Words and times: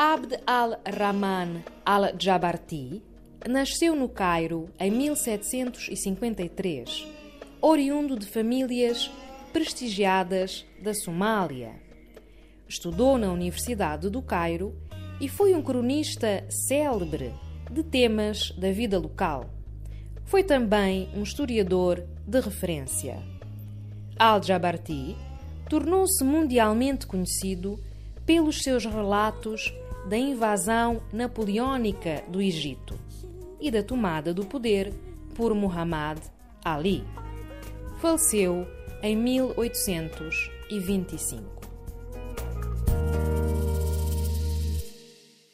Abd 0.00 0.38
al-Rahman 0.46 1.64
al-Jabarti 1.84 3.02
nasceu 3.48 3.96
no 3.96 4.08
Cairo 4.08 4.70
em 4.78 4.92
1753, 4.92 7.04
oriundo 7.60 8.16
de 8.16 8.24
famílias 8.24 9.10
prestigiadas 9.52 10.64
da 10.80 10.94
Somália. 10.94 11.82
Estudou 12.68 13.18
na 13.18 13.32
Universidade 13.32 14.08
do 14.08 14.22
Cairo 14.22 14.72
e 15.20 15.28
foi 15.28 15.52
um 15.52 15.60
cronista 15.60 16.46
célebre 16.48 17.34
de 17.68 17.82
temas 17.82 18.52
da 18.52 18.70
vida 18.70 19.00
local. 19.00 19.50
Foi 20.26 20.44
também 20.44 21.08
um 21.12 21.24
historiador 21.24 22.06
de 22.24 22.38
referência. 22.38 23.20
Al-Jabarti 24.16 25.16
tornou-se 25.68 26.22
mundialmente 26.22 27.04
conhecido 27.04 27.80
pelos 28.24 28.62
seus 28.62 28.84
relatos 28.84 29.72
da 30.06 30.16
invasão 30.16 31.02
napoleônica 31.12 32.22
do 32.28 32.40
Egito 32.40 32.94
e 33.60 33.70
da 33.70 33.82
tomada 33.82 34.32
do 34.32 34.44
poder 34.44 34.92
por 35.34 35.52
Muhammad 35.54 36.20
Ali. 36.64 37.04
Faleceu 38.00 38.66
em 39.02 39.16
1825. 39.16 41.67